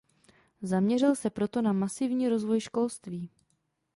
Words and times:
Zaměřil 0.61 1.15
se 1.15 1.29
proto 1.29 1.61
na 1.61 1.73
masivní 1.73 2.29
rozvoj 2.29 2.59
školství. 2.59 3.29